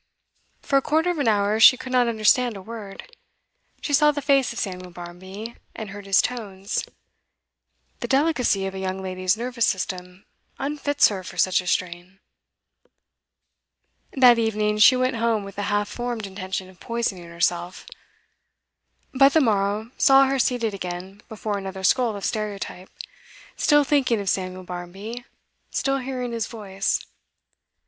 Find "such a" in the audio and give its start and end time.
11.37-11.67